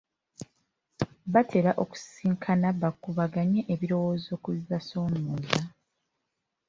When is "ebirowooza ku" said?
3.73-4.49